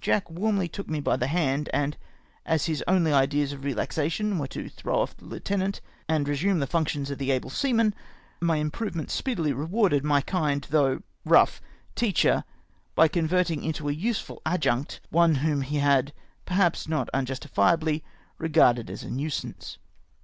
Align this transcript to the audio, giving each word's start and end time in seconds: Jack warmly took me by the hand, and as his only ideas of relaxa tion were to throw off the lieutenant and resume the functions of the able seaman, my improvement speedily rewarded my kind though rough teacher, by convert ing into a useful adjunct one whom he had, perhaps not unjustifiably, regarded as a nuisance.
Jack 0.00 0.30
warmly 0.30 0.68
took 0.68 0.88
me 0.88 1.00
by 1.00 1.16
the 1.16 1.26
hand, 1.26 1.68
and 1.72 1.96
as 2.46 2.66
his 2.66 2.84
only 2.86 3.12
ideas 3.12 3.52
of 3.52 3.62
relaxa 3.62 4.08
tion 4.08 4.38
were 4.38 4.46
to 4.46 4.68
throw 4.68 5.00
off 5.00 5.16
the 5.16 5.24
lieutenant 5.24 5.80
and 6.08 6.28
resume 6.28 6.60
the 6.60 6.68
functions 6.68 7.10
of 7.10 7.18
the 7.18 7.32
able 7.32 7.50
seaman, 7.50 7.92
my 8.40 8.58
improvement 8.58 9.10
speedily 9.10 9.52
rewarded 9.52 10.04
my 10.04 10.20
kind 10.20 10.68
though 10.70 11.02
rough 11.24 11.60
teacher, 11.96 12.44
by 12.94 13.08
convert 13.08 13.50
ing 13.50 13.64
into 13.64 13.88
a 13.88 13.92
useful 13.92 14.40
adjunct 14.46 15.00
one 15.10 15.34
whom 15.34 15.62
he 15.62 15.78
had, 15.78 16.12
perhaps 16.46 16.86
not 16.86 17.08
unjustifiably, 17.12 18.04
regarded 18.38 18.88
as 18.88 19.02
a 19.02 19.10
nuisance. 19.10 19.78